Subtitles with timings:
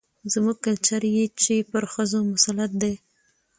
[0.33, 1.01] زموږ کلچر
[1.43, 2.93] چې پر ښځو مسلط دى،